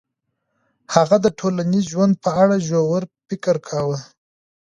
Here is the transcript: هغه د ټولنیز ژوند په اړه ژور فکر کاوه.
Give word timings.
هغه 0.95 1.17
د 1.21 1.27
ټولنیز 1.39 1.85
ژوند 1.93 2.13
په 2.23 2.29
اړه 2.41 2.55
ژور 2.67 3.01
فکر 3.27 3.55
کاوه. 3.67 3.99